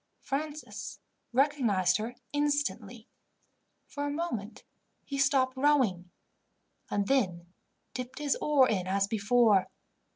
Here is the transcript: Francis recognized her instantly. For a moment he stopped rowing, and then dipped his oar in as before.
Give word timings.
Francis 0.21 0.97
recognized 1.31 1.97
her 1.97 2.15
instantly. 2.33 3.07
For 3.85 4.07
a 4.07 4.09
moment 4.09 4.63
he 5.05 5.19
stopped 5.19 5.55
rowing, 5.55 6.09
and 6.89 7.05
then 7.07 7.53
dipped 7.93 8.17
his 8.17 8.35
oar 8.37 8.67
in 8.67 8.87
as 8.87 9.05
before. 9.05 9.67